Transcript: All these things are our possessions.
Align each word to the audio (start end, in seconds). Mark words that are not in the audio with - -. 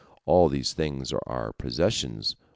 All 0.25 0.49
these 0.49 0.73
things 0.73 1.13
are 1.13 1.21
our 1.27 1.53
possessions. 1.53 2.35